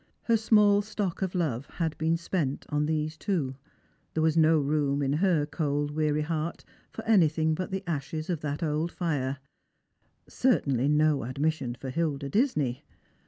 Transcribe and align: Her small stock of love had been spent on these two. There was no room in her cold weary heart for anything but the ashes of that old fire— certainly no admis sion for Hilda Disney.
Her 0.23 0.35
small 0.35 0.81
stock 0.81 1.21
of 1.21 1.35
love 1.35 1.67
had 1.67 1.95
been 1.99 2.17
spent 2.17 2.65
on 2.69 2.87
these 2.87 3.15
two. 3.15 3.55
There 4.15 4.23
was 4.23 4.35
no 4.35 4.57
room 4.59 5.03
in 5.03 5.13
her 5.13 5.45
cold 5.45 5.91
weary 5.91 6.23
heart 6.23 6.65
for 6.89 7.05
anything 7.05 7.53
but 7.53 7.69
the 7.69 7.83
ashes 7.85 8.27
of 8.27 8.41
that 8.41 8.63
old 8.63 8.91
fire— 8.91 9.37
certainly 10.27 10.87
no 10.87 11.19
admis 11.19 11.51
sion 11.53 11.75
for 11.75 11.91
Hilda 11.91 12.29
Disney. 12.29 12.83